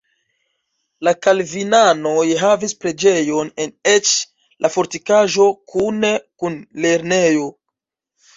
[1.07, 7.47] La kalvinanoj havis preĝejon eĉ en la fortikaĵo kune kun lernejo.